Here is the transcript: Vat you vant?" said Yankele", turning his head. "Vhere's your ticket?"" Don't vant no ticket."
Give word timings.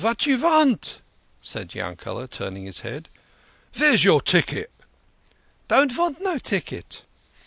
Vat 0.01 0.25
you 0.25 0.35
vant?" 0.35 0.99
said 1.51 1.75
Yankele", 1.75 2.27
turning 2.27 2.63
his 2.65 2.79
head. 2.79 3.07
"Vhere's 3.71 4.03
your 4.03 4.19
ticket?"" 4.19 4.71
Don't 5.67 5.91
vant 5.91 6.19
no 6.19 6.39
ticket." 6.39 7.03